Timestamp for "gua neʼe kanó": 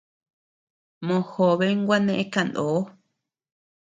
1.87-2.67